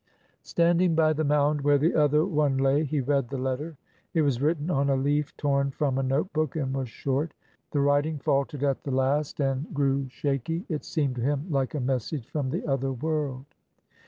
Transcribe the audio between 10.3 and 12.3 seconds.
341 grew shaky. It seemed to him like a message